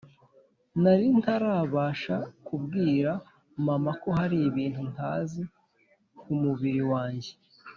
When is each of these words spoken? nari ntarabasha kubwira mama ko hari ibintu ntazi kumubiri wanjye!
nari 0.81 1.07
ntarabasha 1.19 2.17
kubwira 2.47 3.11
mama 3.65 3.91
ko 4.01 4.09
hari 4.19 4.37
ibintu 4.49 4.81
ntazi 4.93 5.41
kumubiri 6.19 6.81
wanjye! 6.91 7.31